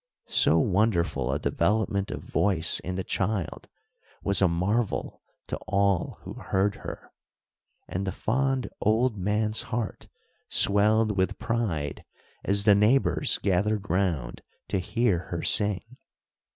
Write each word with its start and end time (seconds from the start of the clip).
So 0.29 0.57
wonderful 0.57 1.31
a 1.31 1.37
development 1.37 2.09
of 2.09 2.23
voice 2.23 2.79
in 2.79 2.95
the 2.95 3.03
child 3.03 3.67
was 4.23 4.41
a 4.41 4.47
marvel 4.47 5.21
to 5.45 5.57
all 5.67 6.17
who 6.21 6.33
heard 6.39 6.77
her, 6.77 7.11
and 7.87 8.07
the 8.07 8.11
fond 8.11 8.67
old 8.81 9.15
man's 9.15 9.61
heart 9.61 10.07
swelled 10.47 11.15
with 11.15 11.37
pride 11.37 12.03
as 12.43 12.63
the 12.63 12.73
neighbors 12.73 13.37
gathered 13.43 13.91
round 13.91 14.41
to 14.69 14.79
hear 14.79 15.25
her 15.29 15.43
sing. 15.43 15.83